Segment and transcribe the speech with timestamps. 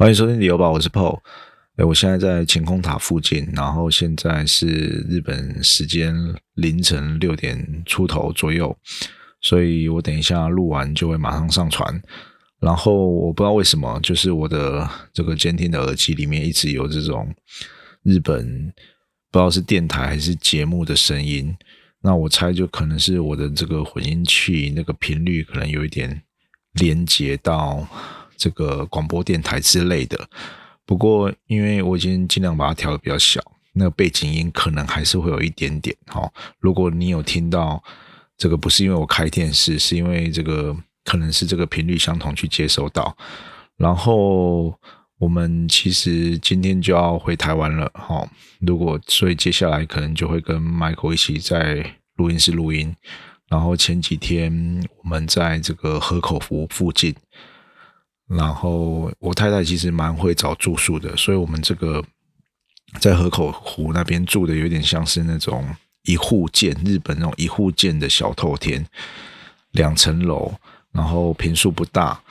[0.00, 1.20] 欢迎收听旅游吧，我是 Paul。
[1.76, 6.14] 哎，我现在在晴空塔附近，然后现在是日本时间
[6.54, 8.74] 凌晨六点出头左右，
[9.42, 12.00] 所以我等一下录完就会马上上传。
[12.60, 17.30] 然后我不知道为什么，就是我的这个监听的耳机里面一直有这种
[18.02, 18.72] 日本
[19.30, 21.54] 不知道是电台还是节目的声音。
[22.00, 26.22] 那我猜就可能是我的这个混音器那个频率可能有一点
[26.72, 27.86] 连接到
[28.40, 30.18] 这个广播电台之类的。
[30.86, 33.40] 不过因为我已经尽量把它调的比较小，
[33.74, 35.94] 那个背景音可能还是会有一点点。
[36.06, 37.80] 哈，如果你有听到
[38.36, 43.16] 这个，不是因为我开电视，是因为这个可能是这个频率相同去接收到。
[43.76, 44.74] 然后
[45.18, 47.88] 我们其实今天就要回台湾了。
[47.94, 48.26] 哈，
[48.60, 51.84] 如果所以接下来可能就会跟 Michael 一起在
[52.16, 52.92] 录音室录音。
[53.48, 54.52] 然后前几天
[55.02, 57.14] 我们在这个河口湖附近。
[58.30, 62.00] 然后我太太其实蛮会找住宿的，所以我们这个
[63.00, 65.68] 在河口湖那边住的有点像是那种
[66.04, 68.86] 一户建，日本那种一户建的小透天，
[69.72, 70.54] 两层楼，
[70.92, 72.22] 然后平数不大，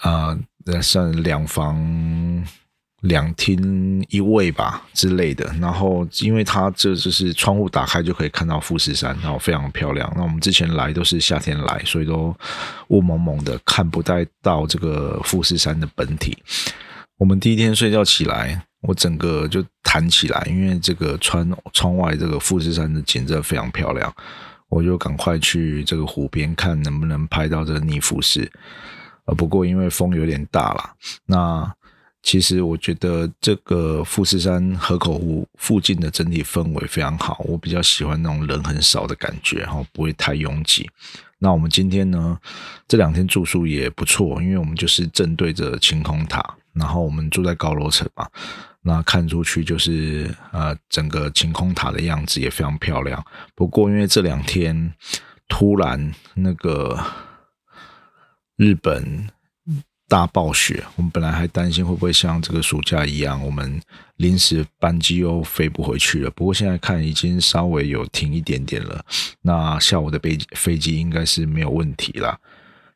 [0.00, 0.36] 啊，
[0.82, 2.44] 算两房。
[3.00, 10.12] 两厅一卫吧之类的，然后因为它这就是窗户打开就可以看到富士山，然后非常漂亮。
[10.14, 12.36] 那我们之前来都是夏天来，所以都
[12.88, 16.36] 雾蒙蒙的，看不太到这个富士山的本体。
[17.16, 24.14] 我们第一天睡觉起来，我整个就弹起来，因为这个窗窗外这个富士山的景色非常漂亮，
[24.68, 28.50] 我就赶快去这个湖边看能不能拍到这个逆富士。
[29.24, 30.90] 呃，不过因为风有点大了，
[31.24, 31.72] 那。
[32.22, 40.88] 其实我觉得这个富士山河口湖附近的整体氛围非常好，我比较喜欢那种人很少的感觉，哈，不会太拥挤。
[41.38, 42.38] 那我们今天呢，
[42.86, 48.28] 这两天住宿也不错，因为我们就是正对着晴空塔，然后我们住在高楼层嘛，
[48.82, 53.24] 那看出去就是呃整个晴空塔的样子也非常漂亮。
[53.54, 54.92] 不过因为这两天
[55.48, 57.02] 突然那个
[58.56, 59.26] 日本。
[60.10, 63.80] 大暴雪，我们本来还担心会不会像这个暑假一样，我们
[64.16, 66.30] 临时班机又飞不回去了。
[66.32, 69.04] 不过现在看已经稍微有停一点点了，
[69.42, 72.36] 那下午的飞飞机应该是没有问题了。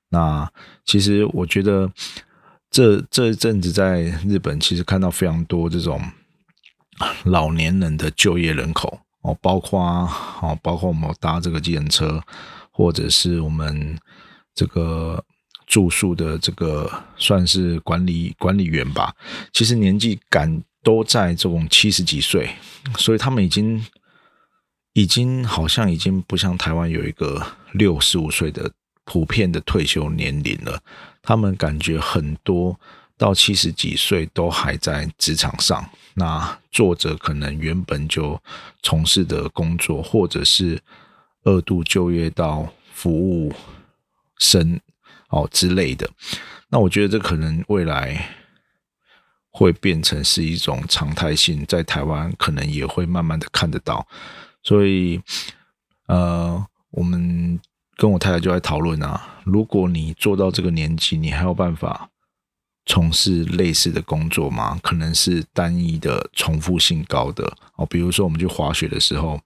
[0.09, 0.51] 那
[0.85, 1.89] 其实我觉得
[2.69, 6.03] 这这一阵子在日本，其实看到非常多这种
[7.23, 9.81] 老年人的就业人口哦，包括
[10.43, 12.21] 哦，包括我们搭这个计程车，
[12.73, 13.97] 或者是我们
[14.53, 15.25] 这个。
[15.75, 19.13] 住宿的这个算是管理管理员吧，
[19.53, 22.49] 其实年纪感都在这种七十几岁，
[22.97, 23.85] 所以他们已经
[24.93, 28.71] 已经好像已经不像台湾有一个六十五岁的
[29.05, 30.81] 普遍的退休年龄了。
[31.21, 32.79] 他们感觉很多
[33.19, 38.41] 到七十几岁都还在职场上，那做着可能原本就
[38.81, 40.81] 从事的工作，或者是
[41.43, 43.53] 二度就业到服务
[44.39, 44.79] 生。
[45.35, 46.09] 哦之类的，
[46.69, 48.25] 那我觉得这可能未来
[49.51, 54.07] 会变成是一种常态性，在台湾可能也会慢慢的看得到。
[54.63, 55.21] 所以，
[56.07, 57.61] 呃，我们
[57.97, 62.09] 跟我太太就在讨论啊，如果你做到这个年纪，你还有办法
[62.87, 64.79] 从事类似的工作吗？
[64.83, 67.45] 可能是单一的、重复性高的
[67.77, 69.41] 哦，比如说我们去滑雪的时候，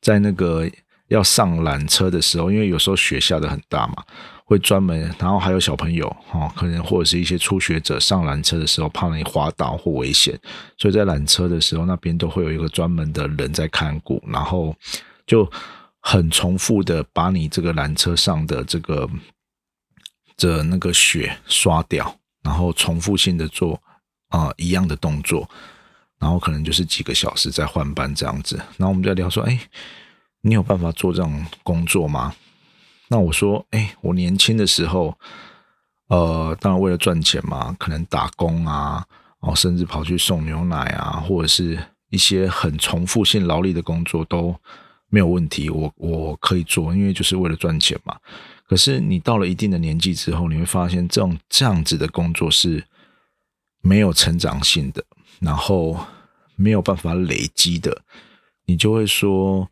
[0.00, 0.68] 在那个
[1.12, 4.02] 要上缆车的时候，因为有时候雪下的很大嘛。
[4.44, 10.38] 会专门，然后还有小朋友哈，可能或者是一些初学者上缆车的时候，怕你滑倒或危险，
[10.76, 14.76] 所以在缆车的时候，那边都会有一个专门的人在看顾，然后
[15.26, 15.50] 就
[16.00, 19.08] 很重复的把你这个缆车上的这个
[20.36, 23.80] 的那个雪刷掉，然后重复性的做
[24.28, 25.48] 啊一样的动作，
[26.18, 28.56] 然后可能就是几个小时再换班这样子。
[28.76, 29.58] 然后我们在聊说，哎，
[30.42, 32.34] 你有办法做这种工作吗？
[33.08, 35.16] 那我说，哎，我年轻的时候，
[36.08, 39.06] 呃，当然为了赚钱嘛，可能打工啊，
[39.40, 41.78] 哦，甚至跑去送牛奶啊，或者是
[42.10, 44.54] 一些很重复性劳力的工作都
[45.08, 48.16] 没有问题，我我可以做，因为就是为了赚钱嘛。
[48.66, 52.84] 可是你到了一定的年纪之后，你会发现这种这样子的工作是
[53.82, 55.04] 没有成长性的，
[55.40, 55.98] 然后
[56.56, 58.02] 没有办法累积的，
[58.64, 59.68] 你就会说，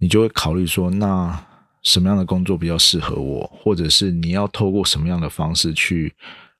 [0.00, 1.46] 你就会考虑说，那。
[1.82, 6.14] 什么样的工作比较适合我，或者是你要透过什么样的方式去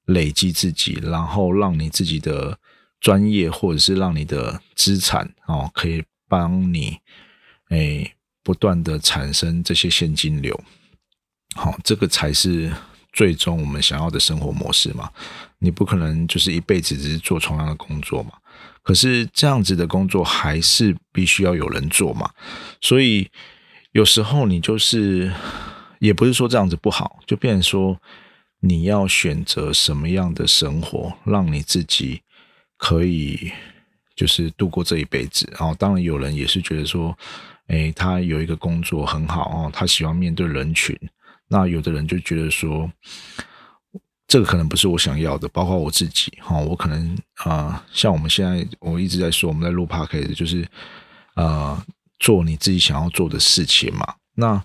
[0.06, 2.58] 累积自己，然后让你自己的
[3.02, 6.96] 专业或者是让你的资产哦，可以帮你
[7.69, 8.10] 诶
[8.42, 10.58] 不断的产生这些现金流，
[11.54, 12.72] 好，这个才是
[13.12, 15.10] 最终我们想要的生活模式嘛。
[15.58, 18.32] 你不可能就是一辈子只是做同样的工作嘛。
[18.82, 22.30] 可是这样子的工作还是必须要有人做嘛。
[22.80, 23.28] 所以
[23.92, 25.32] 有时候你就是
[25.98, 28.00] 也不是说这样子不好，就变成说
[28.60, 32.22] 你要选择什么样的生活，让你自己
[32.76, 33.52] 可以
[34.14, 35.48] 就是度过这一辈子。
[35.52, 37.16] 然后当然有人也是觉得说。
[37.72, 40.98] 哎，他有一个工作很好哦，他喜欢面对人群。
[41.46, 42.90] 那有的人就觉得说，
[44.30, 50.64] 这个可能不是我想要的，包括我自己哈，我可能啊，像我们现在我一直在说，我们在录 p o d 就是
[51.34, 51.76] 呃，
[52.20, 54.14] 做你自己想要做的事情嘛。
[54.36, 54.62] 那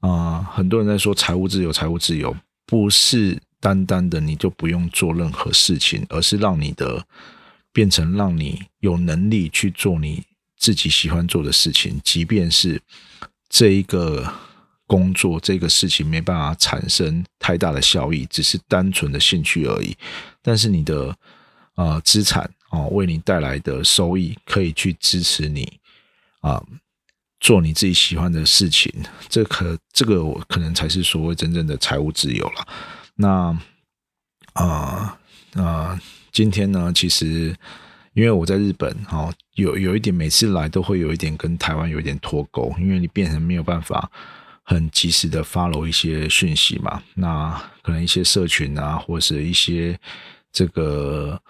[0.00, 2.36] 啊，很多人在说财务自由，财务自由
[2.66, 7.02] 不是单单的你就不用做任何事情，而是让你的
[7.72, 10.22] 变成让你有能力去做你。
[10.58, 12.80] 自己喜欢做的事情，即便是
[13.48, 14.32] 这一个
[14.86, 19.96] 工作这个事情没办法产生太大的效益，只是单纯的兴趣而已。
[20.42, 21.16] 但是你的
[21.74, 25.80] 呃资产哦，为你带来的收益，可以去支持你
[26.40, 26.62] 啊
[27.40, 28.92] 做你自己喜欢的事情。
[29.28, 32.68] 这可这个我可能才是所谓真正的财务自由了。
[33.14, 33.58] 那
[34.54, 35.18] 啊
[35.54, 36.00] 啊，
[36.32, 37.54] 今天呢，其实。
[38.16, 44.10] 因为我在日本，哈，有有一点每次来都会有一点跟台湾有一点脱钩，因为你变成没有办法
[44.66, 47.50] 很及时的发来一些讯息嘛，那
[47.82, 49.98] 可能一些社群啊，或者一些
[50.52, 51.40] 这个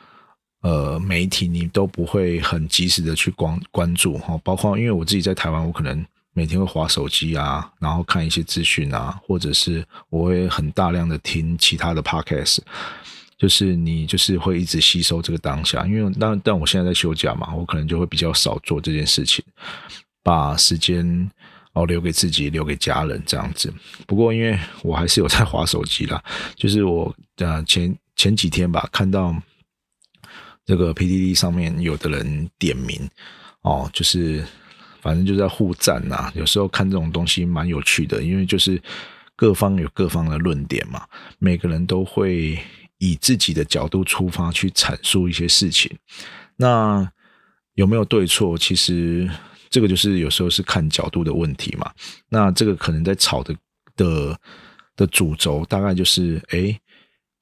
[0.61, 6.05] 呃媒体，你都不会很及时的去关关注哈，包括因为我自己在台湾，我可能
[6.35, 12.59] 每天会划手机啊，然后看一些资讯啊，或者是我会很大量的听其他的 podcast。
[13.39, 19.45] 就是你就是会一直吸收这个当下，因为但但我现在在休假嘛，我可能就会比较少做这件事情，
[20.23, 21.31] 把时间
[21.77, 23.73] 哦留给自己，留给家人这样子。
[24.07, 26.21] 不过因为我还是有在划手机啦，
[26.57, 29.33] 就是我呃前前几天吧，看到
[30.65, 33.09] 这个 PDD 上面有的人点名
[33.61, 34.43] 哦，就是
[35.03, 36.33] 反正就在互赞呐。
[36.35, 38.83] 有时候看这种东西蛮有趣的，因为就是
[39.37, 41.07] 各方有各方的论点嘛，
[41.39, 42.59] 每个人都会。
[42.99, 45.95] 以自己的角度出发去阐述一些事情，
[46.57, 47.07] 那
[47.75, 48.57] 有没有对错？
[48.57, 49.31] 其实
[49.77, 51.93] 这个就是有时候是看角度的问题嘛。
[52.31, 53.55] 那这个可能在炒的
[53.95, 54.41] 的
[54.97, 56.81] 的主轴大概就是：哎，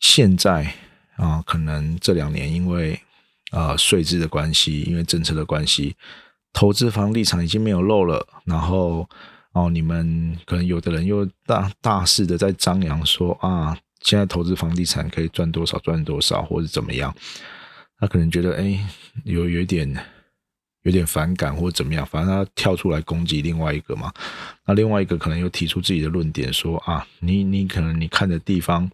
[0.00, 0.68] 现在
[1.14, 2.98] 啊，可能这两年因为
[3.52, 5.94] 啊税制的关系，因为政策的关系，
[6.52, 8.26] 投资房地产已经没有漏了。
[8.44, 9.08] 然后
[9.52, 13.78] 哦，你们可能有的人又大大肆的在张扬说啊。
[14.00, 17.14] 现在投资房地产可以赚多少赚多少，或者怎么样？
[17.98, 18.78] 他可能觉得哎，
[19.22, 19.88] 有有一点
[20.84, 22.06] 有点反感，或者怎么样？
[22.06, 24.10] 反正他跳出来攻击另外一个嘛。
[24.64, 28.90] 那另外一个可能又提出自己的论点，说啊，你你可能你看的地方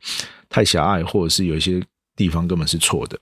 [0.49, 1.81] 太狭隘，或者是有一些
[2.17, 3.17] 地方根本是错的。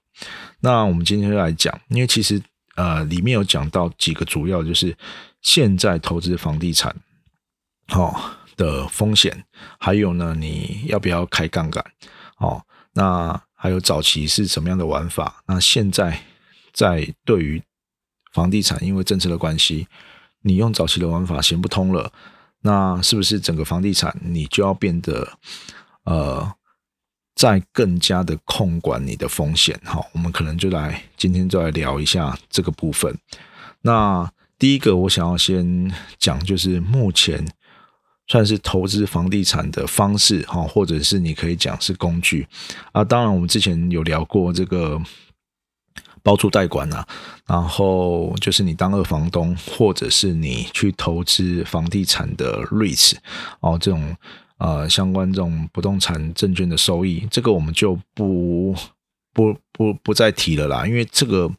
[0.61, 2.41] 那我们今天就来讲，因为其实
[2.76, 4.97] 呃里面有讲到几个主要，就是
[5.43, 6.94] 现在投资房地产，
[7.88, 8.35] 好。
[8.59, 9.44] 的风险，
[9.79, 11.85] 还有呢，你要不要开杠杆？
[12.38, 12.61] 哦，
[12.93, 15.41] 那还有早期是什么样的玩法？
[15.47, 16.20] 那现在
[16.73, 17.62] 在对于
[18.38, 19.88] 房地产，因为政策的关系，
[20.43, 22.12] 你用早期的玩法行不通了，
[22.62, 25.29] 那是不是整个房地产你就要变得
[26.05, 26.53] 呃，
[27.34, 29.81] 在更加的控管你的风险？
[29.84, 33.19] 好，我们可能就来今天就来聊一下这个部分。
[33.82, 37.44] 那第一个我想要先讲，就是目前。
[38.31, 42.46] 算是投资房地产的方式哈，或者是你可以讲是工具
[42.93, 43.03] 啊。
[43.03, 45.01] 当然，我们之前有聊过这个
[46.29, 47.06] 包租代管啊，
[47.47, 53.15] 然后就是你当二房东，或者是你去投资房地产的 REITs
[53.61, 54.15] 哦，这种
[54.58, 58.75] 呃相关这种不动产证券的收益，这个我们就不
[59.32, 61.51] 不不不再提了啦，因为这个。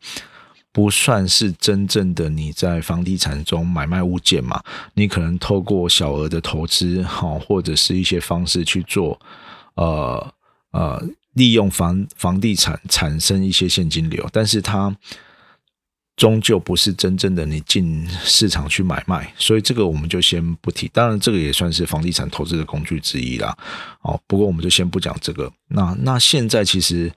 [0.72, 4.62] 不算是真正的你在房地产中买卖物件嘛？
[4.94, 9.20] 你可能透过小额的投资，好，或者是一些方式去做，
[9.74, 10.34] 呃
[10.72, 11.04] 呃，
[11.39, 14.96] 利用房房地产产生一些现金流，但是它
[16.15, 20.88] 终究不是真正的你进市场去买卖，所以这个我们就先不提。
[20.89, 23.58] 当然，这个也算是房地产投资的工具之一啦。
[24.01, 25.51] 哦，不过我们就先不讲这个。
[25.69, 27.12] 那那现在其实。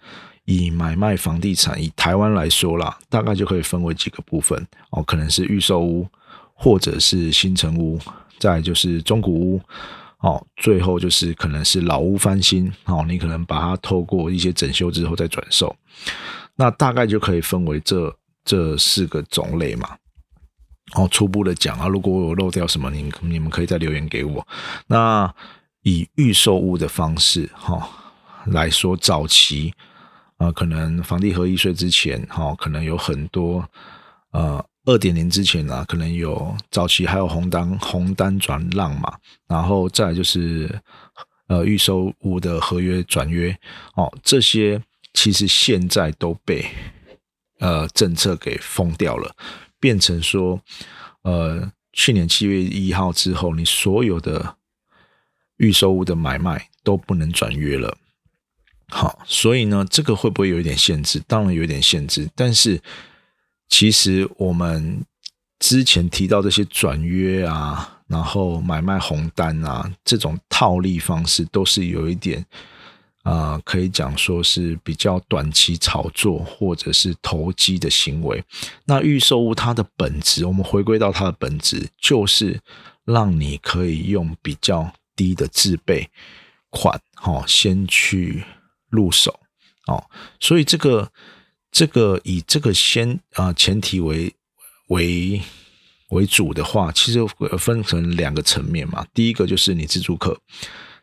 [0.45, 4.59] 以买卖房地产，以台湾来说啦，大概就可以分为几个部分
[4.91, 6.05] 哦，可能是预售屋，
[6.53, 7.97] 或者是新城屋，
[8.41, 9.61] 再就是中古屋，
[10.23, 15.75] 哦，最后就是可能是老屋翻新，哦，你可能把它透过一些整修之后再转售，
[16.57, 18.13] 那大概就可以分为这
[18.45, 19.97] 这四个种类嘛。
[20.95, 24.47] 哦，初步的讲啊，如果我有漏掉什么，你你们可以再留言给我。
[24.87, 25.33] 那
[25.83, 27.89] 以预售屋的方式，哈。
[28.47, 29.73] 来说，早期
[30.37, 33.65] 啊，可能房地合一税之前，哈，可能有很多
[34.33, 40.81] 呃二点零之前啊，可能有早期还有红单红单转让嘛，然后再就是
[41.47, 43.57] 呃预售屋的合约转约
[43.95, 44.83] 哦，这些
[45.15, 46.67] 其实现在都被
[47.61, 49.35] 呃政策给封掉了，
[49.79, 50.61] 变成说
[51.23, 54.57] 呃去年七月一号之后，你所有的
[55.59, 57.97] 预售屋的买卖都不能转约了。
[58.89, 61.23] 好，所以呢，这个会不会有一点限制？
[61.29, 62.81] 当然有一点限制，但是
[63.73, 65.03] 其实我们
[65.59, 72.45] 之前提到这些转约啊，然后买卖红单啊，这种套利方式，都是有一点
[73.23, 78.45] 啊，可以讲说是比较短期炒作或者是投机的行为。
[78.85, 82.61] 那预售物它的本质，我们回归到它的本质，就是
[83.07, 86.11] 让你可以用比较低的自备
[86.69, 88.45] 款，好，先去。
[88.93, 89.41] 入手
[89.87, 90.05] 哦，
[90.39, 91.11] 所以这个
[91.73, 94.33] 这个以这个先啊前提为
[94.89, 95.41] 为
[96.11, 97.19] 为主的话，其实
[97.59, 99.05] 分成两个层面嘛。
[99.13, 100.39] 第一个就是你自助客，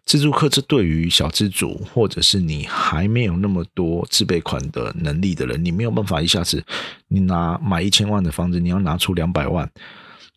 [0.06, 6.64] 自助客这对于小资主或者是你还没有那么多自备款的能力的人，你没有办法一下子
[7.08, 9.70] 你拿买一千万的房子，你要拿出两百万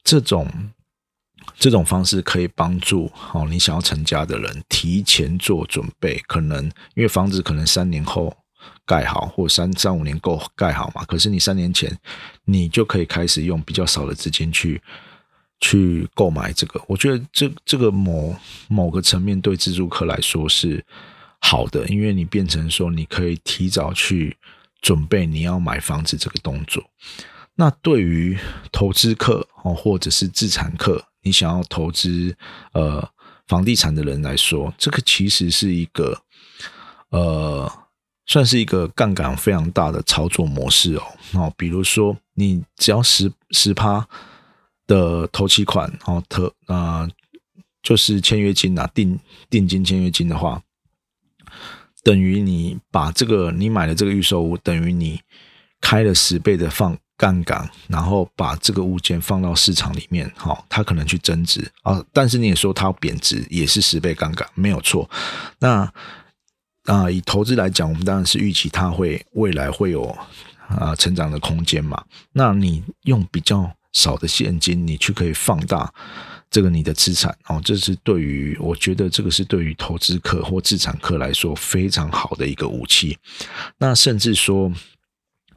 [0.03, 0.49] 这种。
[1.59, 6.21] 这种方式可以帮助哦，你想要成家的人提前做准备。
[6.27, 8.35] 可能因为房子可能三年后
[8.93, 11.03] 盖好，或三三五年够盖好嘛。
[11.07, 11.91] 可是你三年前，
[12.45, 14.79] 你就可以开始用比较少的资金去
[15.61, 16.79] 去购买这个。
[16.87, 18.37] 我觉得这这个某
[18.69, 20.85] 某个层面对自助客来说是
[21.41, 24.37] 好的，因为你变成说你可以提早去
[24.83, 26.85] 准备你要买房子这个动作。
[27.55, 28.37] 那对于
[28.71, 31.03] 投资客哦，或者是自产客。
[31.25, 32.37] 你想要投资
[32.73, 33.09] 呃
[33.47, 36.21] 房地产的人来说，这个其实是一个
[37.11, 37.73] 呃
[38.33, 41.03] 算是一个杠杆非常大的操作模式哦。
[41.35, 44.09] 哦，比如说你只要十十趴
[44.87, 47.07] 的投期款哦，特啊
[47.83, 49.19] 就是签约金啊，定
[49.51, 50.63] 定金签约金的话，
[52.03, 55.21] 等于你把这个你买的这个预售屋，等于你
[55.79, 56.97] 开了十倍的放。
[57.15, 62.05] 杠杆，然后把这个物件放到市场里面，好，它可能去增值啊。
[62.13, 65.09] 但是你也说它贬值，也是十倍杠杆，没有错。
[65.61, 65.89] 那
[66.85, 70.05] 啊，以投资来讲，我们当然是预期它会未来会有
[70.69, 72.03] 啊成长的空间嘛。
[72.33, 75.93] 那你用比较少的现金，你去可以放大
[76.51, 77.61] 这个你的资产哦。
[77.65, 83.19] 这是对于我觉得这个是对于投资客或资产客来说非常好的一个武器。
[83.79, 84.73] 那甚至说。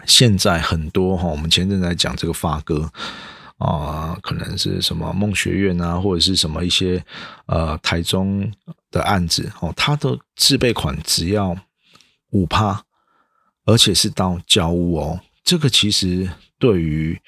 [0.05, 2.91] 现在很多哈，我们前阵在讲这个发哥
[3.58, 7.04] 啊，可能是什么梦学院啊，或者是什么一些
[7.46, 8.52] 呃台中
[8.92, 11.56] 的案子哦，它的自备款只要
[12.32, 12.84] 五趴，
[13.66, 15.20] 而且是到交屋哦。
[15.44, 17.20] 这个其实对于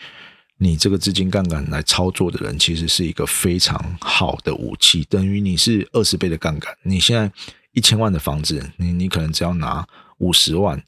[0.58, 6.76] 你这个资金杠杆来操作的人，其实是一个非常好的武器，等于你是二十倍的杠杆。
[6.84, 7.32] 你现在
[7.74, 10.84] 一千万的房子，你你可能只要拿五十万。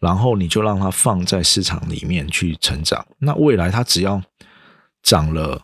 [0.00, 4.22] 然后你就让它放在市场里面去成长，那未来它只要
[5.02, 5.62] 涨了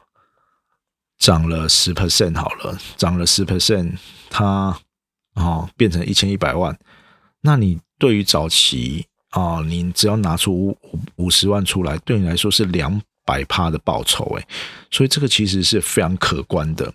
[1.19, 3.97] 涨了十 percent 好了，涨了十 percent，
[4.31, 4.79] 它
[5.35, 6.79] 啊变成一千一百万，
[7.41, 10.79] 那你对于早期啊，你只要拿出五
[11.17, 14.47] 五十万出来，对你来说是两百趴的报酬诶，
[14.91, 16.93] 所以这个其实是非常可观的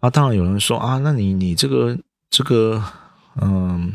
[0.00, 0.08] 啊。
[0.08, 1.98] 当然有人说啊，那你你这个
[2.30, 2.82] 这个
[3.40, 3.94] 嗯。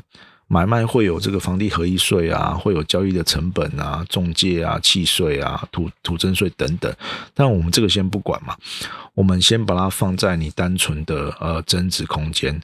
[0.54, 6.96] 买卖会有这个房地合一税啊，会有交易的成本啊、中介啊、契税啊、土土增税等等。
[7.34, 8.56] 但我们这个先不管嘛，
[9.16, 12.62] 我们先把它放在你单纯的呃增值空间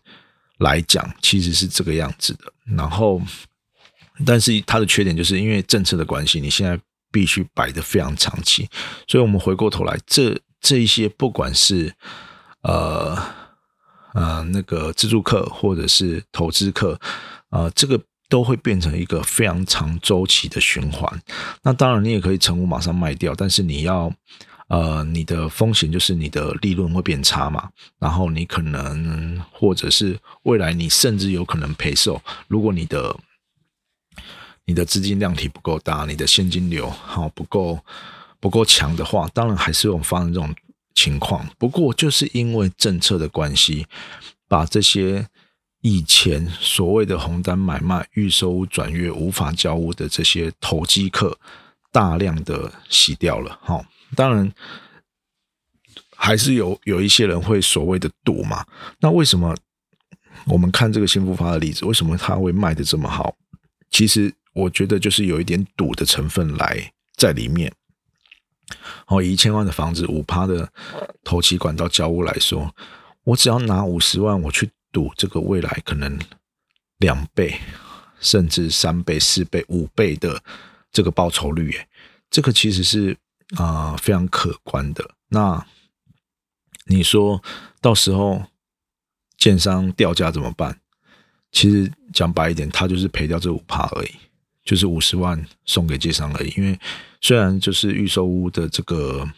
[0.60, 2.54] 来讲，其实是这个样子的。
[2.78, 3.20] 然后，
[4.24, 6.80] 但是它的缺点就是因为政策的关系，你现在
[7.12, 8.70] 必须摆的非常长期。
[9.08, 11.92] 所以我们回过头来，这这一些不管是
[12.62, 13.18] 呃
[14.14, 17.00] 呃那个自助客或者是投资客。
[17.50, 21.22] 啊，这个都会变成一个非常长周期的循环。
[21.64, 24.14] 那当然，你也可以成屋马上卖掉，但是你要，
[24.68, 27.70] 呃，你的风险就是你的利润会变差嘛。
[27.98, 32.22] 然后你可能，或者是未来你甚至有可能赔售。
[32.48, 33.16] 如果你的
[34.66, 37.80] 你的资金量体不够大，你的现金流好不够
[38.40, 40.54] 不够强的话，当然还是有发生这种
[40.94, 41.50] 情况。
[41.58, 43.88] 不过就是因为政策的关系，
[44.48, 45.28] 把这些。
[45.82, 51.38] 以前所谓的红单买卖、预收转约无法交屋的这些投机客，
[51.92, 53.58] 大量的洗掉了。
[53.64, 53.84] 哈，
[54.16, 54.52] 当然
[56.16, 58.66] 还是有有一些人会所谓的赌嘛。
[59.00, 59.56] 那为什么
[60.46, 63.34] 我们看这个新复发的例子，为什么它会卖的这么好？
[63.90, 67.72] 其实我觉得就是有一点赌的成分来在里面。
[69.08, 70.72] 哦，一千万的房子，五趴的
[71.24, 72.76] 投期管道交屋来说，
[73.24, 76.20] 我只要拿五十万，我去赌这个未来可能
[76.98, 77.60] 两倍，
[78.20, 80.42] 甚至三倍、四倍、五倍的
[80.92, 81.88] 这个报酬率，诶，
[82.30, 83.18] 这个其实是
[83.56, 85.12] 啊非常可观的。
[85.30, 85.66] 那
[86.86, 87.44] 你说
[87.82, 88.44] 到时候
[89.38, 90.80] 建商掉价怎么办？
[91.52, 94.12] 其实讲白一点，他就是赔掉这五趴而已，
[94.64, 96.80] 就是五十万送给建商而已，因为。
[97.22, 99.30] 虽然就是预售屋的这个，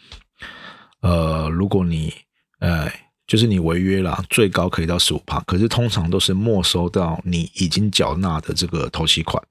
[1.00, 2.14] 呃，如果你
[2.60, 2.88] 呃，
[3.32, 9.42] 就是你违约了，最高可以到十五趴，可是通常都是没收到你已经缴纳的这个头期款，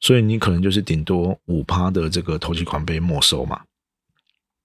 [0.00, 3.58] 所以你可能就是顶多五趴的这个头期款被没收嘛。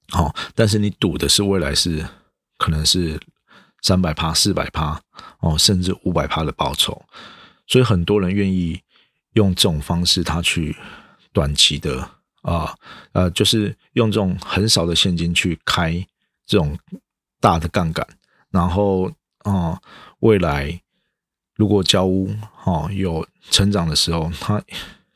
[0.09, 2.05] 好，但是你赌的是未来是
[2.57, 3.17] 可能是
[3.83, 5.01] 三百趴、四百趴
[5.39, 7.01] 哦，甚至五百趴的报酬，
[7.67, 8.77] 所以很多人愿意
[9.35, 10.75] 用这种方式，他去
[11.31, 12.09] 短期的。
[12.41, 12.75] 啊，
[13.13, 16.05] 呃，就是用这种很少的现金去开
[16.45, 16.77] 这种
[17.41, 18.07] 大的杠杆，
[18.51, 19.79] 然后啊，
[20.19, 20.81] 未来
[21.55, 24.61] 如果交屋哈有成长的时候，他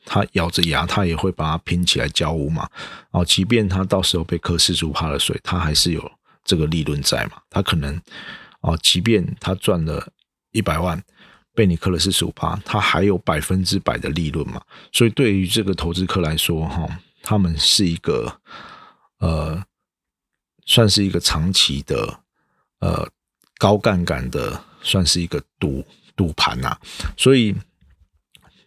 [0.04, 2.68] 他咬着牙，他也会把它拼起来交屋嘛。
[3.10, 6.12] 哦，即便他到时候被科四主趴了税，他还是有
[6.44, 7.40] 这个利润在嘛。
[7.50, 8.00] 他可能
[8.60, 10.06] 哦，即便他赚了
[10.50, 11.02] 一百万，
[11.54, 14.60] 被你磕了四十五趴，他还有百分之百的利润嘛。
[14.92, 16.88] 所以对于这个投资客来说，哈。
[17.24, 18.40] 他们是一个，
[19.20, 19.62] 呃，
[20.66, 22.18] 算是一个长期的，
[22.80, 23.08] 呃，
[23.62, 25.84] 高杠杆的，算是一个赌
[26.16, 26.76] 赌盘呐。
[27.16, 27.54] 所以，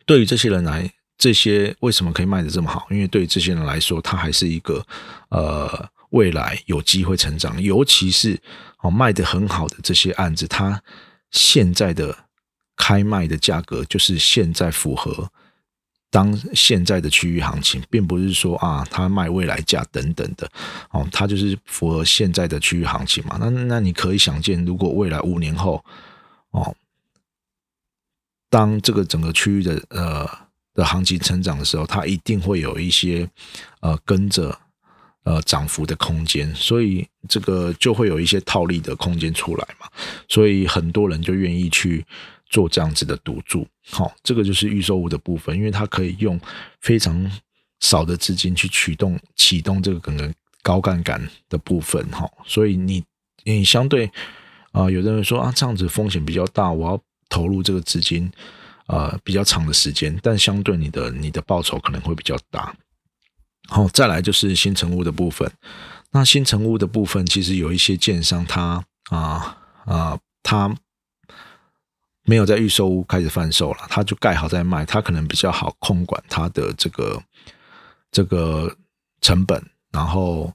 [0.05, 2.87] 对于这些人来，这些为什么可以卖的这么好？
[2.89, 4.81] 因为对于这些人来说，它还是一个，
[5.27, 7.61] 呃，未来有机会成长。
[7.61, 8.39] 尤其是
[8.79, 10.81] 哦，卖的很好的这些案子，它
[11.31, 12.17] 现在的
[12.77, 15.29] 开卖的价格就是现在符合。
[16.15, 20.49] 当现在的区域行情，并不是说啊，它卖未来价等等的，
[20.91, 23.35] 哦，它就是符合现在的区域行情嘛。
[23.37, 25.83] 那那你可以想见，如果未来五年后，
[26.51, 26.73] 哦，
[28.49, 30.25] 当这个整个区域的呃
[30.73, 33.29] 的行情成长的时候，它一定会有一些
[33.81, 34.57] 呃跟着
[35.25, 39.85] 呃涨幅的空间，所以这个就会有一些套利的空间出来嘛。
[40.29, 42.05] 所以很多人就愿意去。
[42.55, 46.39] 做这样子的赌注，好，这个就是预售屋的部分，因为它可以用
[46.79, 47.29] 非常
[47.81, 53.03] 少的资金去驱动启动这个可能高杠杆的部分，哈，所以你
[53.43, 54.09] 你相对
[54.71, 58.31] 啊，有的人说啊，这样子风险比较大，我要投入这个资金
[58.87, 62.73] 啊比较长的时间，但相对你的你的报酬可能会比较大。
[63.67, 65.51] 好，再来就是新成屋的部分，
[66.11, 70.73] 那新成屋的部分其实有一些建商，他啊啊他。
[72.27, 77.23] 没有在预售屋开始贩售了，他就盖好再卖，他可能比较好控管他的这个
[78.11, 78.75] 这个
[79.21, 80.51] 成本，然后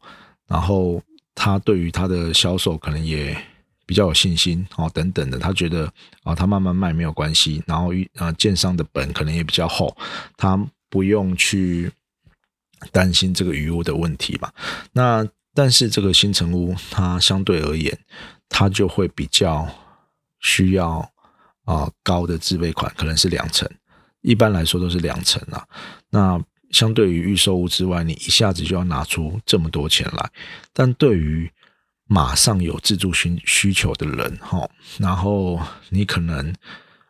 [0.48, 1.00] 然后
[1.33, 3.40] 他对于他的销售可能也
[3.87, 5.90] 比较有信心哦，等等的，他觉得
[6.24, 9.96] 啊，他慢慢卖没有关系，然后啊，建商的本可能也比较厚，
[10.37, 11.88] 他不用去
[12.90, 14.52] 担心这个余屋的问题吧。
[14.92, 17.96] 那但是这个新城屋，它相对而言，
[18.48, 19.68] 它就会比较
[20.40, 21.09] 需要。
[21.64, 23.68] 啊，高的自备款可能是两成，
[24.22, 25.66] 一般来说都是两成啊。
[26.10, 30.30] 那相对于预售屋之外，你一下子就要拿出这么多钱来，
[30.72, 31.50] 但对于
[32.06, 34.68] 马上有自住需需求的人，哈，
[34.98, 36.54] 然后你可能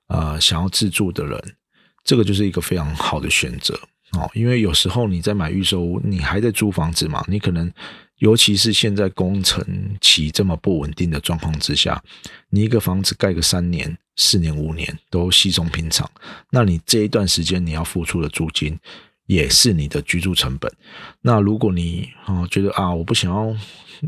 [0.08, 1.56] 呃想要自住的人，
[2.04, 3.78] 这个就是一个非常好的选择
[4.12, 4.30] 哦。
[4.34, 7.72] 因为有时候你在买预售屋，你还在租房子嘛，你可能。
[8.20, 9.64] 尤其是现在工程
[10.00, 12.02] 期这么不稳定的状况之下，
[12.50, 16.08] 你一个房子盖个三年、四年、五年都稀松平常。
[16.50, 18.78] 那你这一段时间你要付出的租金，
[19.24, 20.70] 也是你的居住成本。
[21.22, 23.56] 那如果你啊觉得啊我不想要，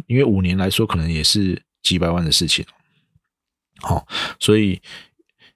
[0.06, 2.62] 因为五年来说可能也是几百万的事情，
[3.80, 4.06] 好，
[4.38, 4.78] 所以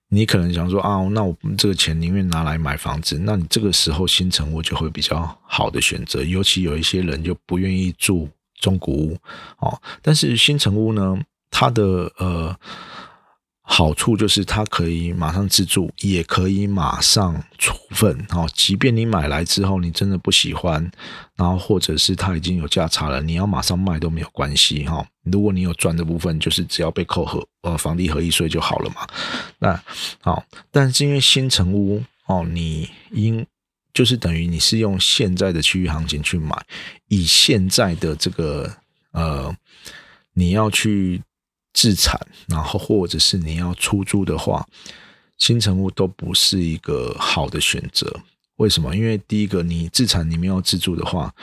[0.08, 3.18] 你可能想说啊，那我们这个钱宁愿拿来买房子。
[3.18, 6.22] 那你这个时候新城屋就会比较好的选择。
[6.22, 8.26] 尤其有一些人就不愿意住。
[8.60, 9.18] 中古屋，
[9.58, 11.18] 哦，但是新城屋呢，
[11.50, 12.56] 它的呃
[13.68, 20.88] 好处就是它可以马上自住，也可以马上处分，哦，即便你买来之后你真的不喜欢，
[21.34, 29.06] 然后或者是它已经有价差了，你要马上卖都没有关系，哈，如果你有赚的部分，就是只要被扣合呃房地合一税就好了嘛，
[29.58, 29.82] 那
[30.20, 33.44] 好，但是因为新城屋哦，你因
[33.96, 36.54] 就是等于你是用现在的区域行情去买，
[37.08, 38.70] 以现在的这个
[39.12, 39.56] 呃，
[40.34, 41.22] 你要去
[41.72, 44.68] 自产，然后或者是你要出租的话，
[45.38, 48.20] 新城屋都不是一个好的选择。
[48.56, 48.94] 为什么？
[48.94, 51.34] 因为第一个，你自产你没有自住的话，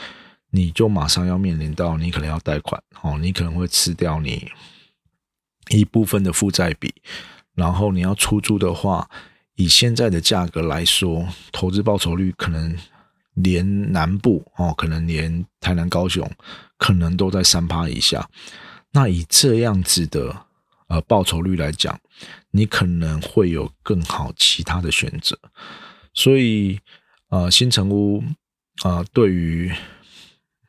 [0.52, 4.48] 你就马上要面临到你可能要贷款哦，你可能会吃掉你
[5.70, 6.94] 一部分的负债比，
[7.56, 9.10] 然后你要出租的话，
[9.56, 12.76] 以现在的价格来说，投资报酬率可能
[13.34, 16.30] 连南部哦，可能连台南、高雄
[16.78, 18.28] 可能都在三趴以下。
[18.92, 20.34] 那以这样子的
[20.88, 21.98] 呃报酬率来讲，
[22.50, 25.38] 你可能会有更好其他的选择，
[26.12, 26.78] 所以。
[27.30, 28.22] 呃，新城屋
[28.84, 29.72] 啊，对于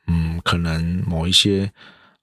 [0.07, 1.71] 嗯，可能某一些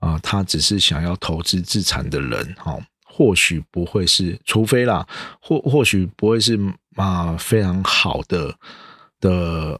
[0.00, 2.76] 啊，他只是想要投资自产的人，哈，
[3.12, 5.06] 或许不会是，除非啦，
[5.40, 6.58] 或或许不会是
[6.96, 8.54] 啊，非常好的
[9.20, 9.78] 的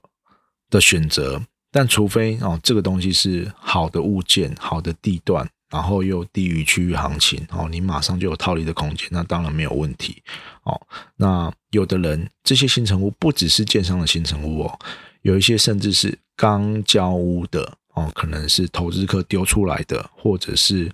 [0.69, 1.41] 的选择，
[1.71, 5.49] 但除非哦，这个东西是好的物件，好的地段。
[5.73, 10.23] 然后又低于区域行情，哦，你马上就有套利的空间，那当然没有问题，
[10.65, 10.79] 哦。
[11.17, 14.79] 那有的人这些新城屋不只是建商的新城屋哦，
[15.23, 20.91] 有一些甚至是刚交屋的哦，可能是投资客丢出来的，或者是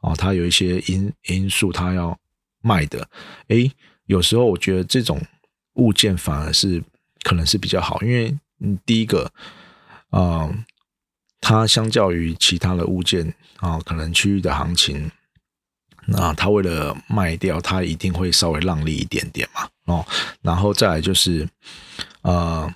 [0.00, 2.18] 哦，他有一些因因素他要
[2.62, 3.08] 卖的，
[3.48, 3.70] 诶，
[4.06, 5.20] 有时候我觉得这种
[5.74, 6.82] 物件反而是
[7.22, 9.32] 可能是比较好，因为嗯，第一个，
[10.12, 10.64] 嗯。
[11.42, 15.10] 它相较于其他的物件啊，可能区域的行情，
[16.06, 20.06] 那它为了卖掉，它一定会稍微让利一点点嘛，哦，
[20.42, 21.48] 然后再来就是，
[22.20, 22.70] 呃，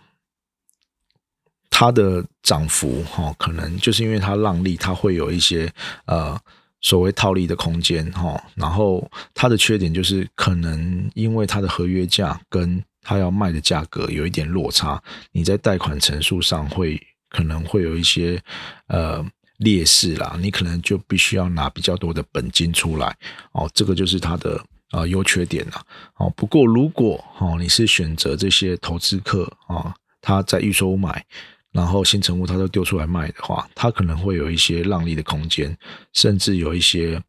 [1.77, 5.69] 它的涨幅哈，可能就是因为它让利，它会有一些
[6.05, 6.41] 呃
[6.81, 17.01] 所谓套利的空间哈，然后它的缺点就是可能因为它的合约价跟它要卖的价格有一点落差，你在贷款成数上会。
[17.37, 18.41] 可能会有一些
[18.87, 19.21] 呃
[19.57, 23.13] 劣势啦，你可能就必须要拿比较多的本金出来
[23.51, 25.83] 哦，这个就是它的呃优缺点啦。
[26.19, 26.33] 哦。
[26.37, 31.27] 不过如果哦你是选择这些投资客啊，他在预售买，
[31.75, 35.77] 然后新成物他都丢出来卖的话，他可能会有一些让利的空间，
[36.15, 37.23] 甚至有一些。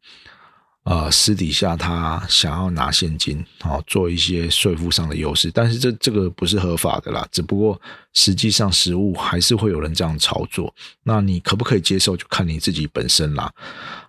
[0.88, 7.26] 呃，私底下他想要拿现金，好做一些税负上的优势，但是这这个不是合法的啦。
[7.32, 7.82] 只不过
[8.12, 13.52] 实际上实物还是会有人这样操作，那你可不可以接受，就看你自己本身啦。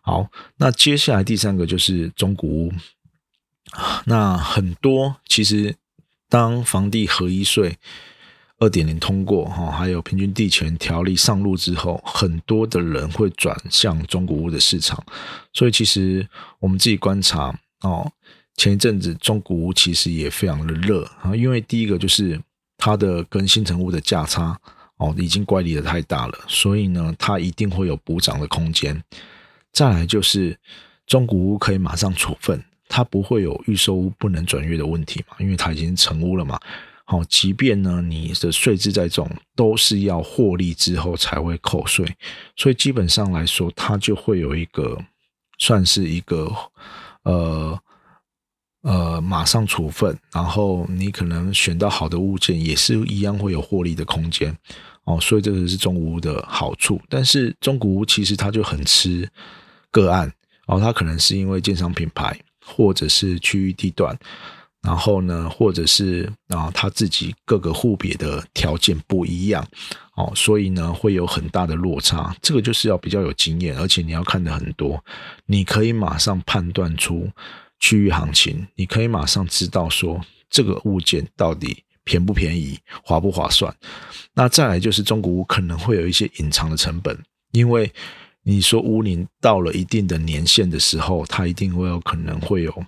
[0.02, 2.72] 好，那接下来第三个就是中古屋，
[4.06, 5.76] 那很多其实
[6.30, 7.76] 当房地合一税。
[8.60, 15.04] 二点零通过哈，还有平均地权条例上路之后，很多的人会转向中古屋的市场。
[15.54, 16.28] 所以其实
[16.60, 18.12] 我们自己观察哦，
[18.56, 22.42] 前一阵子中古屋其实也非常的热啊，因为第一个就是
[22.78, 24.60] 它的跟新城屋的价差
[24.98, 29.00] 哦已经乖离的太大了，所以呢它一定会有补涨的空间。
[29.72, 30.58] 再来就是
[31.06, 36.60] 中古屋可以马上处分，它不会有预售屋不能转约的问题嘛，因为它已经成屋了嘛。
[37.10, 42.06] 好，即便呢，你的税制再重，都是要获利之后才会扣税，
[42.58, 45.02] 所以基本上来说，它就会有一个
[45.58, 46.54] 算是一个
[47.24, 47.80] 呃
[48.82, 54.54] 呃马上处分，然后你可能选到好的物件，也是一样会有获利的空间
[55.06, 57.02] 哦，所以这个是中古屋的好处。
[57.08, 59.26] 但是中古屋其实它就很吃
[59.92, 60.30] 个案，
[60.66, 64.20] 哦，它可能是因为建商品牌或者是区域地段。
[64.88, 69.68] 然后呢，或者是啊，他自己各个户别的条件不一样，
[70.16, 72.34] 哦，所以呢会有很大的落差。
[72.42, 75.04] 这个就是要比较有经验，而且你要看的很多，
[75.46, 77.30] 你可以马上判断出
[77.82, 83.76] 区域行情，你可以马上知道说这个物件到底便不便宜，划不划算。
[84.34, 87.14] 那再来就是中古屋可能会有一些隐藏的成本，
[87.52, 87.92] 因为
[88.42, 92.86] 你说屋龄到了一定的年限的时候，它一定会有可能会有。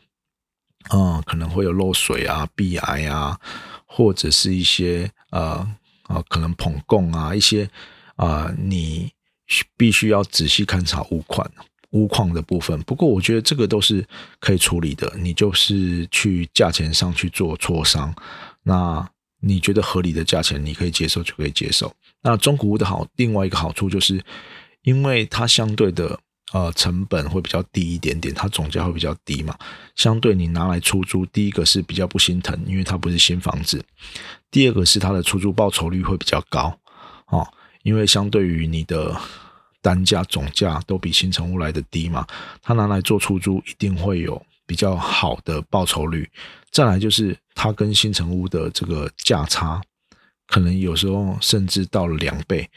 [0.92, 3.40] 嗯，可能会有漏水啊、壁癌啊，
[3.86, 5.68] 或者是一些呃
[6.04, 7.70] 啊，可能捧供啊，一些
[8.16, 9.12] 啊，你
[9.78, 11.50] 必须要仔细勘察屋况、
[11.92, 12.80] 屋况的部分。
[12.82, 14.04] 不过，我觉得这个都是
[14.40, 18.14] 可以处理的，你就是去价钱上去做磋商。
[18.64, 19.08] 那
[19.42, 21.94] 你觉得合理的价钱，你可以接受就可以接受。
[22.22, 24.24] 那中古屋的好，另外一个好处就是，
[24.82, 26.20] 因为它相对的。
[26.52, 29.56] 呃，成本会比较低一点点，它总价会比较低嘛。
[29.96, 33.80] 相对你拿来出租，第一个是比较不心疼，因为它不是新房子；
[34.50, 36.76] 第二个是它的出租报酬率会比较高
[37.28, 37.48] 哦，
[37.84, 39.16] 因为相对于你的
[39.80, 42.26] 单价总价都比新城屋来的低嘛，
[42.64, 46.28] 它拿来做出租一定会有比较好的报酬率。
[46.72, 49.80] 再来就是它跟新城屋的这个价差，
[50.48, 52.68] 可能有时候甚至到了两倍。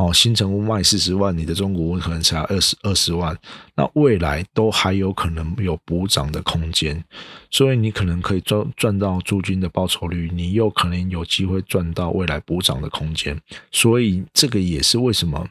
[0.00, 3.36] 哦，新城屋卖四十万，你的中古屋可能才二十二十万，
[3.74, 7.04] 那未来都还有可能有补涨的空间，
[7.50, 13.38] 所以你可能可以赚赚到租金的报酬率，你又可能有机会赚到未来补涨的空间，
[13.70, 15.46] 所以这个也是为什么，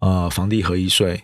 [0.00, 1.22] 呃，房地合一税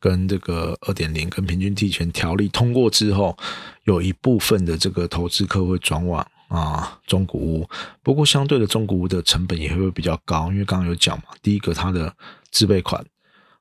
[0.00, 3.36] 跟这个二点零跟平均地权条例通过之后，
[3.84, 6.26] 有一部分的这个投资客会转往。
[6.48, 7.68] 啊，中古屋，
[8.02, 12.14] 不过相对的中古屋的成本也会比较高，因为刚刚有讲嘛，第一个它的
[12.50, 13.04] 自备款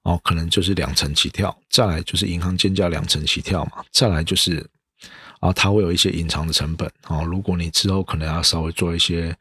[0.04, 4.66] 哦，可能就是两成起跳，再来就是银行间价两成起跳嘛，再来就是
[5.40, 9.36] 啊，它会有一些隐藏的成本哦，如果你之后可能要稍微做一些。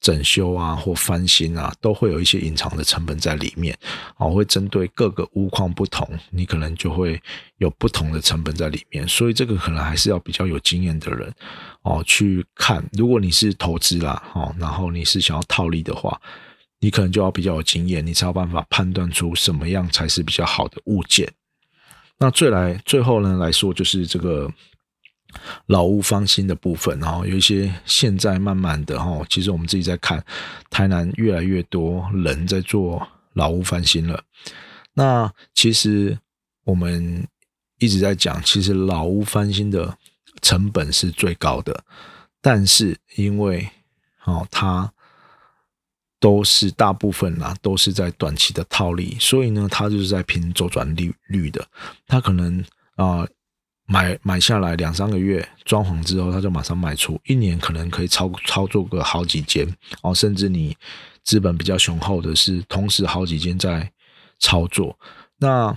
[0.00, 3.76] 整修啊，或翻新啊，都会有一些隐藏的成本在里面，
[4.18, 7.20] 哦，会针对各个屋况不同，你可能就会
[7.58, 11.32] 有不同的成本在里面，所以这个可能还是要比较有经验的人
[11.82, 12.84] 哦去看。
[12.92, 16.20] 如果你是投资啦，哦，然后你是想要套利的话，
[16.78, 21.28] 你可能就要比较有经验，你才有办法判断出什么样才是比较好的物件。
[22.18, 24.52] 那最来最后呢来说，就是这个。
[25.66, 30.24] 老屋翻新的部分，然后有一些现在慢慢的哈，其实我们自己在看，
[30.70, 34.22] 台南越来越多人在做老屋翻新了。
[34.94, 36.18] 那其实
[36.64, 37.26] 我们
[37.78, 39.96] 一直在讲，其实老屋翻新的
[40.42, 41.84] 成本是最高的，
[42.40, 43.68] 但是因为
[44.24, 44.92] 哦，它
[46.18, 51.66] 都是大部分啦，都是在短期的套利，所以呢，它就是在拼周转率率的，
[52.06, 52.64] 它可能
[52.96, 53.26] 啊。
[53.88, 59.64] 买买下来两三个月装潢之后，他就马上卖出，一年可能可以操操作个好几间
[60.02, 60.76] 哦，甚至你
[61.22, 63.92] 资本比较雄厚的是同时好几间在
[64.40, 64.98] 操作。
[65.38, 65.76] 那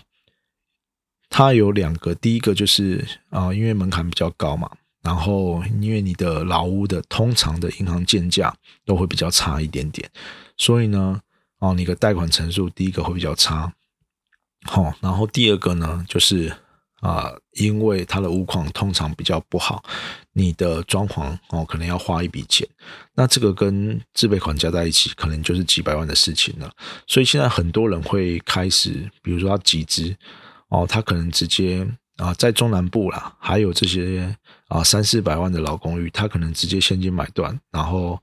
[1.29, 4.71] 它有两个，第一个就是啊，因为门槛比较高嘛，
[5.03, 8.51] 然后因为你的老屋的通常的银行建价
[8.85, 10.09] 都会比较差一点点，
[10.57, 11.21] 所以呢，
[11.59, 13.71] 哦，你的贷款成数第一个会比较差，
[14.63, 16.51] 好，然后第二个呢就是。
[17.01, 19.81] 啊，因为它的屋况通常比较不好，
[20.33, 22.67] 你的装潢哦，可能要花一笔钱，
[23.15, 26.69] 那这个跟自备款加在一起，可能就是几百万的事情了。
[27.07, 30.13] 所以现在很多人会开始，比如说他集资
[30.67, 34.35] 哦，他可能直接啊，在中南部啦，还有这些
[34.67, 38.21] 啊三四百万的老公寓，他可能直接现金买断，然后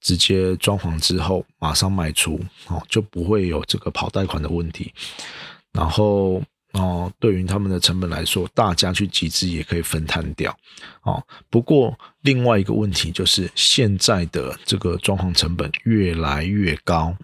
[0.00, 4.92] 直接装潢之后马上卖出哦，就不会有这个跑贷款的问题，
[5.72, 6.40] 然后。
[6.72, 10.56] 哦，对于他们的成本来说，大家去集资也可以分摊掉。
[11.02, 17.14] 哦，不过另外一个问题就是，现在的这个装潢成本越来越高，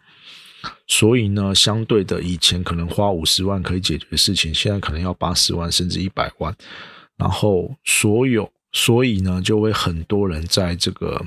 [0.86, 6.54] 所以呢，相对的，以前可能花五十万可以解决的事情，现在可能要八十万甚至一百万。
[7.16, 11.24] 然后，所有，所以呢，就会很多人在这个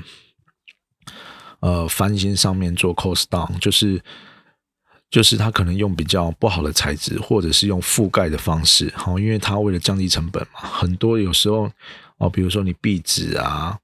[1.58, 4.00] 呃翻新上面做 cost down，就是。
[5.12, 11.70] 就是它可能用比较不好的材质，或者是用覆盖的方式，好，因为它为了降低成本嘛，很多有时候
[12.16, 13.78] 哦，比如说你壁纸啊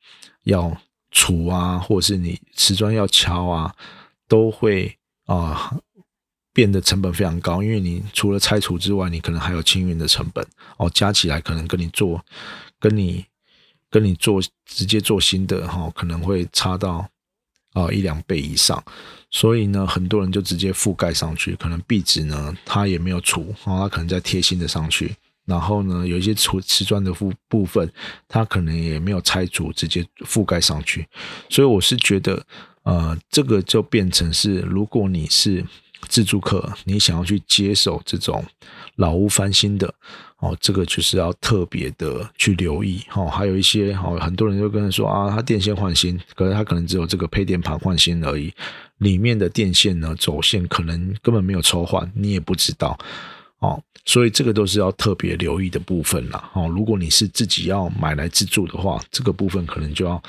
[0.44, 0.74] 要
[1.10, 3.74] 除啊，或者是你瓷砖要敲啊，
[4.26, 5.76] 都会啊
[6.54, 10.42] 变得成本非常高，因为你除了拆除之外，你可能还有清运的成本
[10.78, 12.24] 哦，加起来可能跟你做
[12.80, 13.22] 跟你
[13.90, 17.06] 跟你做直接做新的哈，可能会差到
[17.74, 18.82] 啊一两倍以上。
[19.30, 25.14] 所以呢，很多人就直接覆盖上去，可能壁纸呢，它也没有除，然后，他可能再贴新的上去。
[25.44, 27.90] 然后呢，有一些瓷瓷砖的部部分，
[28.28, 31.06] 它可能也没有拆除，直接覆盖上去。
[31.48, 32.44] 所以我是觉得，
[32.82, 35.64] 呃，这个就变成是，如果你是
[36.06, 38.44] 自住客，你想要去接手这种
[38.96, 39.92] 老屋翻新的。
[40.38, 43.26] 哦，这个就是要特别的去留意哦。
[43.26, 48.54] 还有一些哦，很多人就跟他说啊，他电线换新，可是他可能只有这个配电盘换新而已，
[48.98, 52.96] 里面的电线呢走线可能根本没有抽换，你也不知道
[53.58, 53.82] 哦。
[54.04, 56.48] 所以这个都是要特别留意的部分啦。
[56.52, 60.22] 哦，如果你是自己要买来自住的话，这个部分可能就要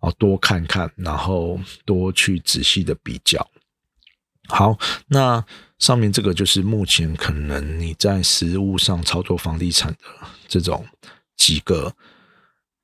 [0.00, 3.48] 哦多看看，然后多去仔细的比较。
[4.48, 4.78] 好，
[5.08, 5.44] 那。
[5.78, 9.98] 上面这个就是目前可能你在实物上操作房地产的
[10.46, 10.86] 这种
[11.36, 11.92] 几个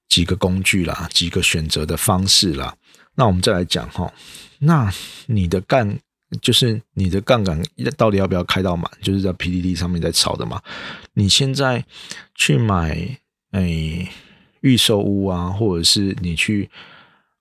[0.08, 2.76] 几个工具啦，几个选择的方式啦。
[3.14, 4.12] 那我们再来讲哈，
[4.58, 4.92] 那
[5.26, 5.96] 你的杠
[6.42, 7.62] 就是你的杠杆
[7.96, 8.90] 到底要不要开到满？
[9.00, 10.60] 就是在 PDD 上面在炒的嘛。
[11.12, 11.84] 你现在
[12.34, 13.16] 去买
[13.52, 14.08] 诶
[14.62, 16.68] 预售屋啊，或者是你去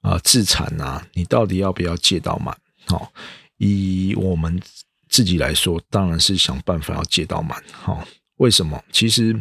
[0.02, 2.56] 啊自产啊，你到底要不要借到满？
[2.86, 3.12] 好，
[3.58, 4.62] 以我们。
[5.10, 7.64] 自己来说，当然是想办法要借到满。
[7.72, 8.06] 好，
[8.40, 8.84] 为什么？
[8.92, 9.34] 其实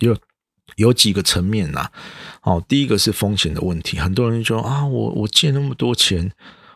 [0.00, 0.14] 有
[0.76, 1.90] 有几个层面呐。
[2.42, 3.98] 好，第一个是风险的问题。
[3.98, 6.30] 很多人说啊，我我借那么多钱，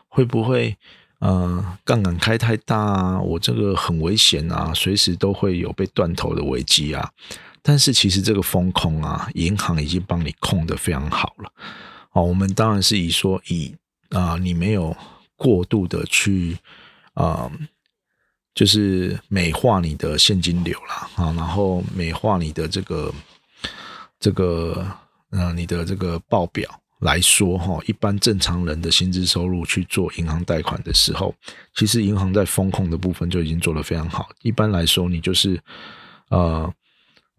[0.07, 0.75] 会不会
[1.19, 7.07] 呃，杠杆开太大啊，我这个很危险啊，随时都会有被断头的危机啊。
[7.61, 11.51] 但是其实这个风控啊，银行已经帮你控的非常好了。
[12.13, 13.75] 哦，我们当然是以说以
[14.09, 14.97] 啊，你没有
[15.43, 16.57] 过度的去
[17.13, 17.51] 啊，
[18.55, 23.13] 就是美化你的现金流了啊，然后美化你的这个
[24.19, 24.87] 这个
[25.31, 26.79] 呃，你的这个报表。
[26.99, 31.35] 来说哈，一般正常人的薪资收入去做银行贷款的时候，
[31.75, 34.29] 其实银行在风控的部分就已经做得非常好。
[34.41, 35.59] 一般来说，你就是
[36.29, 36.73] 呃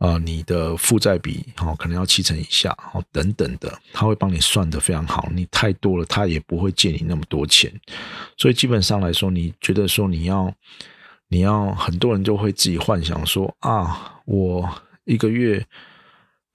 [0.05, 5.31] 呃，你的负债比哦，可能要七成以下哦，等等的，他会帮你算得非常好。
[5.33, 7.73] 你太多了，他也不会借你那么多钱。
[8.37, 10.55] 所以基本上来说，你觉得说你要
[11.29, 14.69] 你要很多人就会自己幻想说啊，我
[15.05, 15.65] 一个月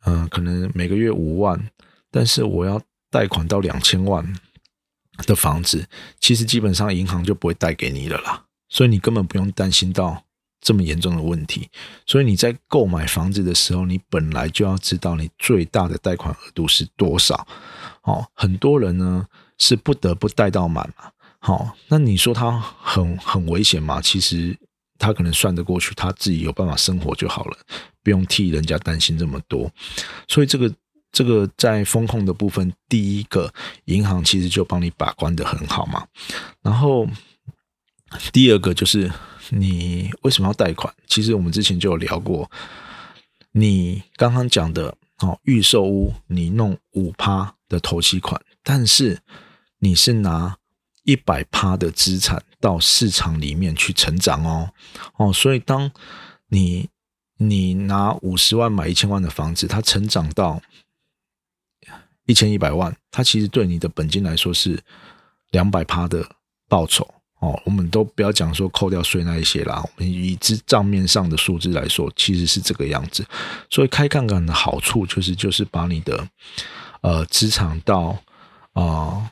[0.05, 1.69] 嗯，可能每个月五万，
[2.11, 2.79] 但是我要。
[3.11, 4.23] 贷款到两千万
[5.25, 5.83] 的房子，
[6.19, 10.23] 其实基本上银行就不会贷给你了啦，所以你根本不用担心到
[10.61, 11.69] 这么严重的问题。
[12.05, 17.47] 所以你在购买房子的时候，你本来就要知道你最大的贷款额度是多少。
[18.03, 19.25] 哦，很多人呢
[19.57, 21.11] 是不得不贷到满嘛。
[21.39, 24.01] 好，那你说他很很危险吗？
[24.01, 24.57] 其实
[24.97, 27.57] 他可能算得过去，他自己有办法生活就好了，
[28.03, 29.71] 不用替人家担心这么多。
[30.27, 30.73] 所以这个。
[31.11, 33.51] 这个在风控的部分，第一个
[33.85, 36.05] 银行其实就帮你把关的很好嘛。
[36.61, 37.07] 然后
[38.31, 39.11] 第二个就是
[39.49, 40.93] 你为什么要贷款？
[41.07, 42.49] 其实我们之前就有聊过，
[43.51, 49.19] 你刚刚讲的哦，预售屋你弄五趴的投期款，但是
[49.79, 50.57] 你是拿
[51.03, 54.71] 一百趴的资产到市场里面去成长哦
[55.17, 55.91] 哦，所以当
[56.49, 56.89] 你
[57.37, 60.61] 你拿五十万买一千万的房子，它成长到
[62.25, 64.79] 一千一百万，它其实对你的本金来说是
[65.51, 66.35] 两百趴的
[66.67, 67.59] 报酬哦。
[67.65, 73.25] 我们都不要讲说扣掉税那一些啦，我们以资账面上的数字来说，其实是这个样子。
[73.69, 76.27] 所以开杠杆的好处就是，就是把你的
[77.01, 78.17] 呃资产到
[78.73, 79.31] 啊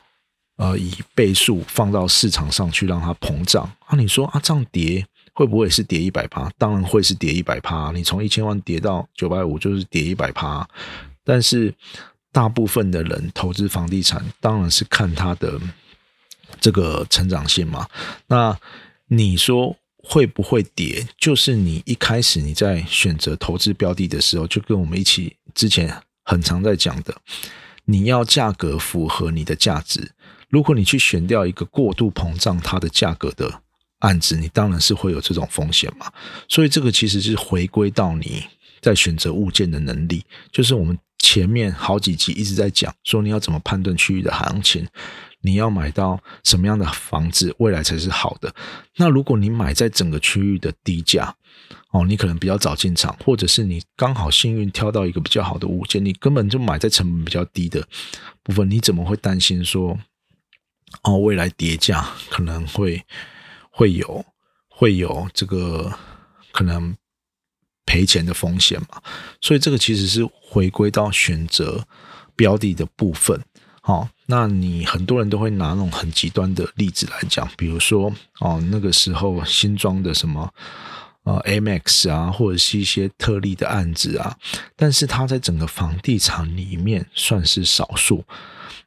[0.56, 3.70] 呃以倍数放到市场上去，让它膨胀。
[3.86, 6.50] 啊，你说啊，这样跌会不会是跌一百趴？
[6.58, 7.92] 当然会是跌一百趴。
[7.92, 10.68] 你从一千万跌到九百五，就是跌一百趴。
[11.24, 11.72] 但是
[12.32, 15.60] 大部分的人投资房地产，当然是看它的
[16.60, 17.86] 这个成长性嘛。
[18.26, 18.58] 那
[19.06, 21.06] 你说会不会跌？
[21.18, 27.14] 就是你一开始你在选择投资标的的时候，就跟我们一起之前很常在讲的，
[27.84, 30.12] 你要价格符合你的价值。
[30.48, 33.62] 如果你去选掉一个过度膨胀它的价格的
[33.98, 36.10] 案子，你当然是会有这种风险嘛。
[36.48, 38.42] 所以这个其实是回归到你
[38.80, 40.98] 在选择物件的能力，就是我们。
[41.20, 44.86] 前面好几集一直在讲，说你要怎么判断区域的行情，
[45.42, 48.54] 你要买到什么样的房子，未来才是好的。
[48.96, 51.34] 那如果你买在整个区域的低价，
[51.90, 57.86] 哦，你可能比较早进场，或者是你刚好幸运挑到一个比较好的物件，你根本就买在成本比较低的
[58.42, 59.98] 部分，你怎么会担心说，
[61.02, 63.04] 哦，未来跌价可能会
[63.70, 64.24] 会有
[64.68, 65.92] 会有这个
[66.52, 66.96] 可能？
[67.90, 69.02] 赔钱的风险嘛，
[69.40, 71.82] 所以这个其实是回归到选择
[72.36, 73.42] 标的的部分。
[73.88, 80.52] 哦，那你很多人都会拿那种很极端的例子来讲，比如说哦，那个时候新装的什么
[81.22, 84.36] 呃 A Max 啊，或者是一些特例的案子啊，
[84.76, 88.22] 但是它在整个房地产里面算是少数。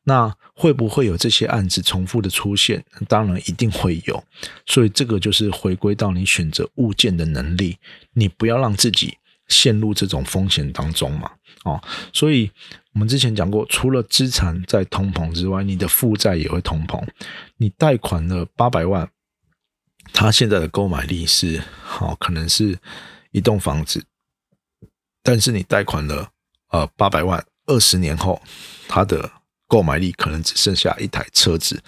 [0.04, 2.84] 那会不会有这些案子重复的出现？
[3.08, 4.24] 当然一定会有，
[4.68, 7.78] 所以这个就是回归到你选择物件的能力，
[8.14, 11.32] 你不要让自己陷入这种风险当中嘛。
[11.64, 11.80] 哦，
[12.12, 12.50] 所以
[12.93, 17.01] 我们之前讲过，除了资产在通膨之外，你的负债也会通膨。
[17.58, 19.10] 你贷款了八百万，
[20.13, 22.77] 它现在的购买力是好，可能是
[23.32, 24.04] 一栋房子，
[25.23, 26.30] 但是你贷款了
[26.69, 28.41] 呃八百万，二十年后
[28.88, 29.32] 它的。
[29.71, 31.82] 购买力可能只剩下一台车子，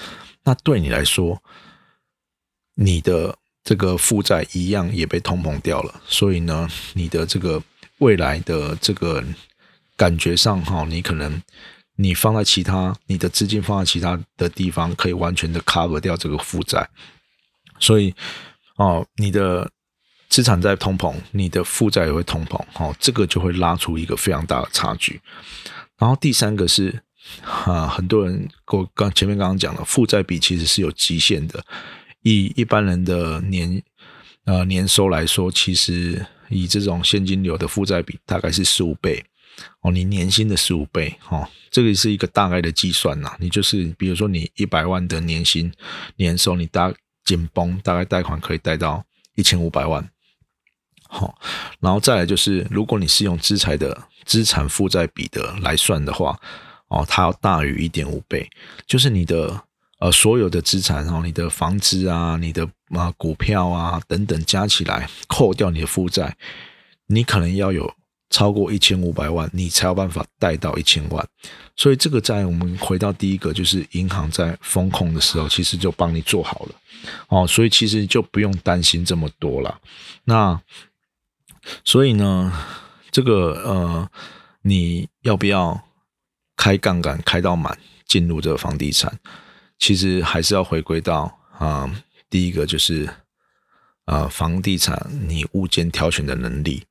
[0.46, 1.44] 那对你来说，
[2.76, 6.02] 你的这个负债一样也被通膨掉了。
[6.08, 7.62] 所以呢，你的这个
[7.98, 9.22] 未来的这个
[10.04, 11.42] 感觉上哈，你可能
[11.96, 16.90] 你放在其他，你的资金放在其他的地方，可以完全的 cover 掉这个负债。
[17.80, 18.14] 所以
[18.76, 19.72] 哦，你的
[20.28, 25.22] 资产在通膨，你的负债也会通膨，哦，这个就会拉出一个非常大的差距。
[25.98, 27.02] 然后第三个是。
[27.42, 31.64] 啊，很多人我刚前面刚刚讲了，负债比其实是有极限的。
[32.24, 33.82] 以一般人的年
[34.44, 39.24] 呃年收来说，其实以这种现金流的负债比大概是十五倍
[39.82, 43.36] 哦，你年薪的十五倍哦，这个是一个大概的计算呐。
[43.40, 45.72] 你就是比如说你一百万的年薪
[46.16, 46.94] 年收，你大
[47.26, 49.04] 紧绷，大概贷款可以贷到
[49.36, 50.10] 一千五百万。
[51.08, 51.38] 好，
[51.80, 56.36] 然后再来就是，如果你是用资产的资产负债比的来算的话，
[56.88, 58.50] 哦，它要大于一点五倍，
[58.88, 59.64] 就是你的
[60.00, 66.36] 呃所有的资产哦，你的房子啊，你的啊股票啊等等加起来，扣掉你的负债，
[67.06, 67.94] 你可能要有
[68.34, 71.24] 超过一千五百万，你才有办法贷到一千万。
[71.76, 76.76] 所以这个在我们回到第一个，就是银行在风控的时候，其实就帮你做好了
[77.28, 79.80] 哦，所以其实就不用担心这么多了。
[80.24, 80.60] 那
[81.86, 82.52] 所以呢，
[83.12, 84.10] 这个呃，
[84.64, 85.84] 你要不要？
[86.56, 87.78] 开杠杆开到满
[88.08, 89.12] 进入这个房地产，
[89.80, 91.92] 其实还是要回归到啊，
[92.30, 93.10] 第一个就是
[94.06, 94.96] 啊，房地产
[95.28, 96.84] 你物件挑选的能力，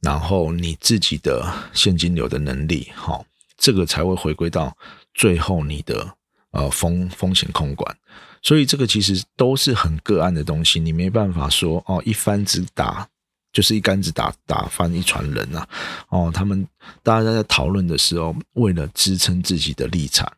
[0.00, 3.24] 然后你自己的现金流的能力，好，
[3.56, 4.76] 这个才会回归到
[5.14, 6.14] 最后你的
[6.52, 7.96] 呃风风险控管。
[8.42, 13.08] 所以这个其实都是很个案的东西，你没办法说哦一番子打。
[13.50, 15.66] 就是一竿子打打翻一船人啊！
[16.10, 16.64] 哦，他们
[17.02, 20.30] 大家在讨论的时候，为了支撑自己的立场，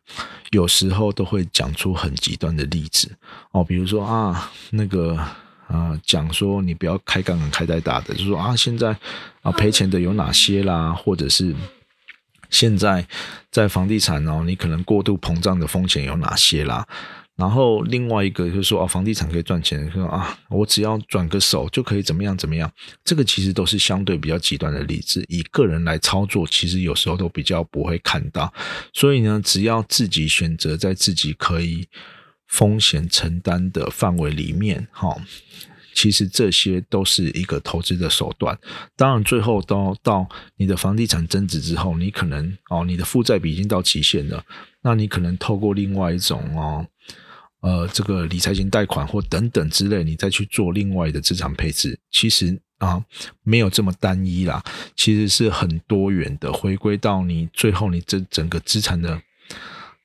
[0.51, 3.11] 有时候都会讲出很极端的例子
[3.51, 5.19] 哦，比如说啊，那个
[5.71, 8.95] 啊，讲说你不要开杠杆开太大的，就说啊，现在
[9.41, 11.55] 啊赔钱的有哪些啦，或者是
[12.49, 13.07] 现在
[13.49, 16.85] 在房地产哦，你可能过度膨胀的风险有哪些啦？
[17.37, 22.69] 然后另外一个就是说啊，房地产可以赚钱，说啊，我只要转个手就可以怎么样怎么样。
[23.03, 28.53] 这个其实都是相对比较极端的例子，以个人来操作，其实有时候都比较不会看到。
[28.93, 31.87] 所以呢，只要自己选择在自己可以
[32.51, 35.15] 风险承担的范围里面，哈，
[35.95, 38.57] 其实这些都是一个投资的手段。
[38.97, 40.27] 当然，最后到到
[40.57, 44.43] 你的房地产增值之后，你可能哦，你的负债比已经到极限了，
[44.81, 46.85] 那你可能透过另外一种哦。
[47.61, 52.99] 呃，这个理财型贷款或等等之类，你再去做另外的资产配置，其实啊
[53.43, 54.63] 没有这么单一啦，
[54.95, 56.51] 其实是很多元的。
[56.51, 59.21] 回归到你最后，你这整个资产的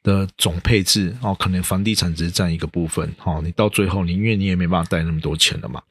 [0.07, 3.43] 的总配置哦，可能房地产只是占一个部分哦。
[3.45, 5.83] 你到最后，你因为你也没办法贷那么多钱了嘛，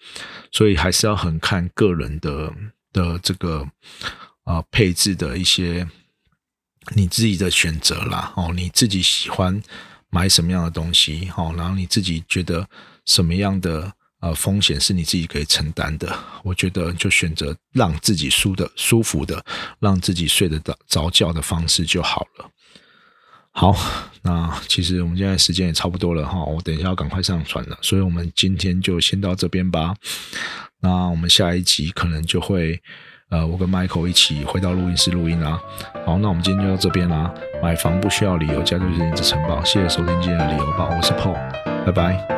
[0.51, 2.53] 所以还是要很看个人的
[2.93, 3.67] 的这个
[4.45, 5.85] 啊配置的一些
[6.95, 9.61] 你自己的选择啦哦，你自己喜欢。
[10.11, 12.65] 买什么样的东西，好，然后你自己觉得
[13.05, 13.91] 什么样的
[14.21, 16.17] 呃风险是你自己可以承担的？
[16.41, 19.43] 我觉得就选择让自己舒的舒服的，
[19.79, 22.49] 让自己睡得着着觉的方式就好了。
[23.55, 23.75] 好，
[24.21, 29.95] 那其实我们现在时间也差不多了哈，我等一下要赶快上传了，所以我们今天就先到这边吧。
[30.81, 32.81] 那我们下一集可能就会。
[33.31, 35.59] 呃，我跟 Michael 一起回到录音室录音啦。
[36.05, 37.33] 好，那我们今天就到这边啦。
[37.61, 39.63] 买房不需要理由，家就是你的城堡。
[39.65, 41.33] 谢谢收听今天的理由吧，我是 Paul，
[41.83, 42.34] 拜拜。